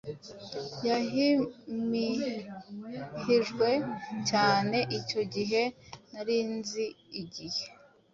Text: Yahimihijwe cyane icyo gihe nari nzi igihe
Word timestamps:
Yahimihijwe 0.87 3.69
cyane 4.29 4.77
icyo 4.99 5.21
gihe 5.33 5.61
nari 6.11 6.37
nzi 6.55 6.85
igihe 7.21 7.63